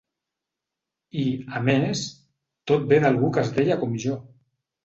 [1.23, 1.25] I,
[1.59, 2.03] a més,
[2.73, 4.21] tot ve d'algú que es deia com jo!